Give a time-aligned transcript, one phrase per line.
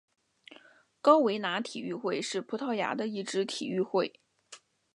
[0.99, 4.19] 高维拿体育会是葡萄牙的一支体育会。